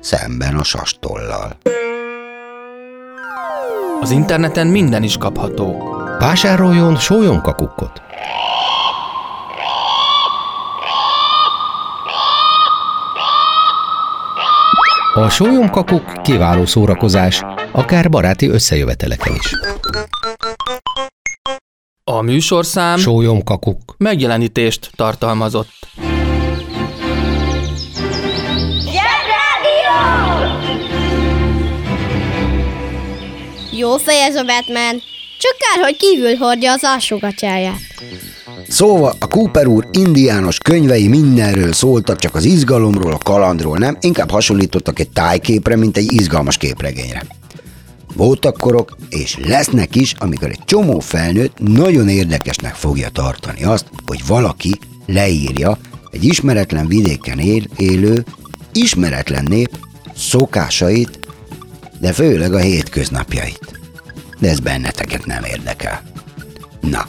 szemben 0.00 0.56
a 0.56 0.64
sastollal. 0.64 1.56
Az 4.00 4.10
interneten 4.10 4.66
minden 4.66 5.02
is 5.02 5.16
kapható. 5.16 5.82
Vásároljon 6.18 6.96
sólyomkakukkot! 6.96 8.02
A 15.16 15.28
sólyomkakuk 15.28 16.22
kiváló 16.22 16.66
szórakozás, 16.66 17.42
akár 17.72 18.08
baráti 18.10 18.48
összejöveteleken 18.48 19.34
is. 19.34 19.52
A 22.04 22.20
műsorszám 22.20 22.98
Sólyomkakuk. 22.98 23.94
megjelenítést 23.98 24.90
tartalmazott. 24.96 25.68
Jó 33.72 33.96
fej 33.96 34.22
ez 34.22 34.36
a 34.36 34.44
Batman. 34.44 35.02
Csak 35.38 35.56
kár, 35.58 35.84
hogy 35.84 35.96
kívül 35.96 36.36
hordja 36.36 36.72
az 36.72 36.84
alsógatyáját. 36.84 37.80
Szóval 38.74 39.16
a 39.18 39.26
Cooper 39.26 39.66
úr 39.66 39.88
indiános 39.92 40.58
könyvei 40.58 41.08
mindenről 41.08 41.72
szóltak, 41.72 42.18
csak 42.18 42.34
az 42.34 42.44
izgalomról, 42.44 43.12
a 43.12 43.18
kalandról 43.18 43.78
nem, 43.78 43.96
inkább 44.00 44.30
hasonlítottak 44.30 44.98
egy 44.98 45.10
tájképre, 45.10 45.76
mint 45.76 45.96
egy 45.96 46.12
izgalmas 46.12 46.56
képregényre. 46.56 47.26
Voltak 48.14 48.56
korok, 48.56 48.96
és 49.08 49.38
lesznek 49.44 49.94
is, 49.96 50.14
amikor 50.18 50.48
egy 50.48 50.64
csomó 50.64 51.00
felnőtt 51.00 51.58
nagyon 51.58 52.08
érdekesnek 52.08 52.74
fogja 52.74 53.08
tartani 53.08 53.64
azt, 53.64 53.86
hogy 54.06 54.26
valaki 54.26 54.78
leírja 55.06 55.78
egy 56.10 56.24
ismeretlen 56.24 56.86
vidéken 56.86 57.38
él, 57.38 57.62
élő, 57.76 58.24
ismeretlen 58.72 59.44
nép 59.48 59.78
szokásait, 60.16 61.18
de 62.00 62.12
főleg 62.12 62.54
a 62.54 62.58
hétköznapjait. 62.58 63.80
De 64.38 64.48
ez 64.48 64.60
benneteket 64.60 65.26
nem 65.26 65.44
érdekel. 65.44 66.02
Na, 66.80 67.08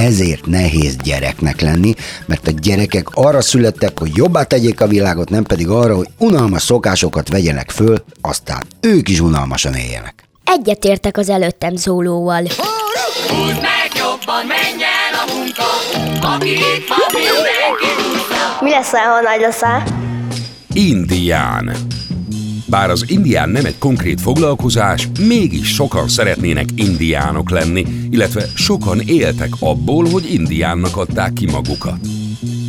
ezért 0.00 0.46
nehéz 0.46 0.96
gyereknek 0.96 1.60
lenni, 1.60 1.94
mert 2.26 2.46
a 2.46 2.50
gyerekek 2.50 3.08
arra 3.10 3.40
születtek, 3.40 3.98
hogy 3.98 4.10
jobbá 4.14 4.42
tegyék 4.42 4.80
a 4.80 4.86
világot, 4.86 5.30
nem 5.30 5.42
pedig 5.42 5.68
arra, 5.68 5.96
hogy 5.96 6.08
unalmas 6.18 6.62
szokásokat 6.62 7.28
vegyenek 7.28 7.70
föl, 7.70 8.04
aztán 8.20 8.62
ők 8.80 9.08
is 9.08 9.20
unalmasan 9.20 9.74
éljenek. 9.74 10.14
Egyetértek 10.44 11.16
az 11.16 11.28
előttem 11.28 11.76
szólóval. 11.76 12.42
Húzd 13.28 13.60
meg 13.60 13.90
jobban, 13.94 14.46
menjen 14.46 15.12
a 15.12 15.34
munka, 15.34 15.68
aki 16.34 16.50
itt 16.50 16.88
van, 16.88 16.98
mindenki. 17.12 17.90
Mi 18.60 18.70
lesz, 18.70 18.90
ha 18.90 19.20
nagy 19.20 19.40
leszel? 19.40 19.82
Indián. 20.72 21.76
Bár 22.70 22.90
az 22.90 23.04
indián 23.06 23.48
nem 23.48 23.64
egy 23.64 23.78
konkrét 23.78 24.20
foglalkozás, 24.20 25.08
mégis 25.26 25.74
sokan 25.74 26.08
szeretnének 26.08 26.68
indiánok 26.74 27.50
lenni, 27.50 27.86
illetve 28.10 28.46
sokan 28.54 29.00
éltek 29.00 29.48
abból, 29.58 30.08
hogy 30.08 30.32
indiánnak 30.32 30.96
adták 30.96 31.32
ki 31.32 31.46
magukat. 31.46 31.98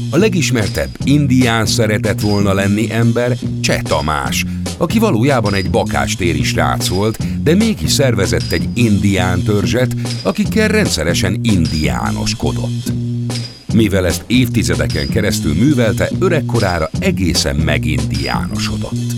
A 0.10 0.18
legismertebb 0.18 0.90
indián 1.04 1.66
szeretett 1.66 2.20
volna 2.20 2.54
lenni 2.54 2.92
ember 2.92 3.38
Cseh 3.62 3.82
Tamás, 3.82 4.46
aki 4.78 5.00
valójában 5.00 5.54
egy 5.54 5.70
bakástéri 5.70 6.44
srác 6.44 6.88
volt, 6.88 7.44
de 7.44 7.56
mégis 7.56 7.92
szervezett 7.92 8.52
egy 8.52 8.70
indián 8.74 9.42
törzset, 9.44 9.96
akikkel 10.24 10.68
rendszeresen 10.68 11.40
indiánoskodott. 11.44 12.92
Mivel 13.74 14.06
ezt 14.06 14.24
évtizedeken 14.28 15.10
keresztül 15.10 15.54
művelte, 15.54 16.10
öregkorára 16.20 16.90
egészen 17.00 17.56
megindiánosodott. 17.56 19.11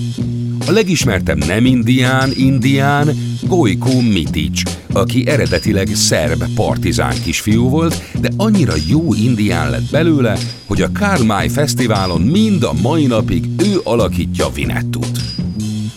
A 0.67 0.71
legismertebb 0.71 1.45
nem 1.45 1.65
indián 1.65 2.31
indián 2.35 3.09
Gojko 3.41 4.01
Mitic, 4.01 4.61
aki 4.93 5.27
eredetileg 5.27 5.87
szerb 5.95 6.43
partizán 6.55 7.13
kisfiú 7.23 7.69
volt, 7.69 8.03
de 8.19 8.29
annyira 8.37 8.73
jó 8.87 9.13
indián 9.13 9.69
lett 9.69 9.91
belőle, 9.91 10.37
hogy 10.65 10.81
a 10.81 10.89
May 11.25 11.49
Fesztiválon 11.49 12.21
mind 12.21 12.63
a 12.63 12.73
mai 12.81 13.05
napig 13.05 13.45
ő 13.57 13.79
alakítja 13.83 14.49
Vinettut. 14.49 15.19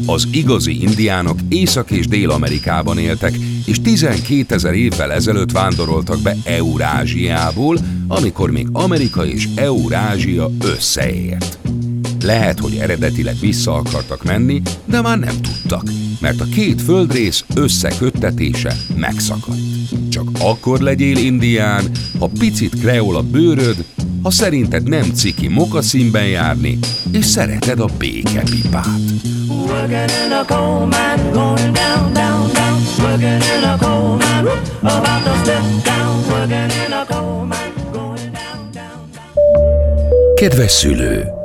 Az 0.07 0.29
igazi 0.33 0.83
indiánok 0.83 1.39
Észak- 1.49 1.91
és 1.91 2.07
Dél-Amerikában 2.07 2.99
éltek, 2.99 3.35
és 3.67 3.81
12 3.81 4.55
ezer 4.55 4.75
évvel 4.75 5.13
ezelőtt 5.13 5.53
vándoroltak 5.53 6.21
be 6.21 6.37
Eurázsiából, 6.45 7.79
amikor 8.09 8.51
még 8.51 8.67
Amerika 8.73 9.27
és 9.27 9.49
Eurázsia 9.55 10.51
összeért. 10.61 11.66
Lehet, 12.27 12.61
hogy 12.61 12.77
eredetileg 12.77 13.37
vissza 13.41 13.75
akartak 13.75 14.25
menni, 14.25 14.63
de 14.85 15.01
már 15.01 15.19
nem 15.19 15.41
tudtak, 15.41 15.83
mert 16.21 16.41
a 16.41 16.45
két 16.45 16.83
földrész 16.83 17.45
összeköttetése 17.55 18.77
megszakadt. 18.97 19.59
Csak 20.11 20.29
akkor 20.41 20.81
legyél 20.81 21.17
indián, 21.17 21.85
ha 22.19 22.31
picit 22.39 22.81
kreol 22.81 23.17
a 23.17 23.23
bőröd, 23.23 23.85
ha 24.23 24.31
szerinted 24.31 24.89
nem 24.89 25.11
ciki 25.15 25.49
mokaszínben 25.49 26.27
járni, 26.27 26.79
és 27.13 27.25
szereted 27.25 27.81
a 27.81 27.89
békepipát. 27.99 29.01
Working 29.49 30.11
in 30.25 30.33
a 30.33 30.45
coal 30.47 30.87
mine, 30.87 31.31
going 31.33 31.73
down, 31.73 32.13
down, 32.13 32.53
down. 32.53 32.81
Working 32.99 33.43
in 33.59 33.65
a 33.65 33.77
coal 33.81 34.17
mine, 34.17 34.43
whoop, 34.43 34.83
about 34.83 35.25
to 35.25 35.35
step 35.43 35.63
down. 35.85 36.25
Working 36.29 36.71
in 36.87 36.93
a 36.93 37.05
coal 37.09 37.45
mine, 37.45 37.73
going 37.93 38.33
down, 38.33 38.71
down. 38.73 40.35
Kedves 40.35 40.73
szülő! 40.73 41.45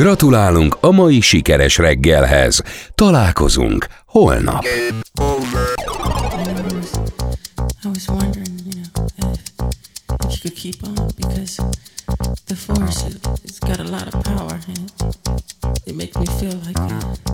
Gratulálunk 0.00 0.76
a 0.80 0.90
mai 0.90 1.20
sikeres 1.20 1.76
reggelhez. 1.76 2.62
Találkozunk 2.94 3.86
holnap. 4.06 4.64
The 12.44 12.56
force 12.56 13.04
it's 13.44 13.58
got 13.58 13.78
a 13.78 13.82
lot 13.82 14.14
of 14.14 14.22
power 14.22 14.58
and 14.66 14.78
it, 14.78 15.80
it 15.84 15.94
makes 15.94 16.16
me 16.16 16.26
feel 16.38 16.58
like 16.64 17.29